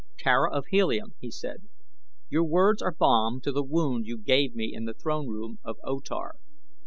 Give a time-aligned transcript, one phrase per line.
[0.17, 1.69] "Tara of Helium," he said,
[2.27, 5.77] "your words are balm to the wound you gave me in the throne room of
[5.83, 6.37] O Tar.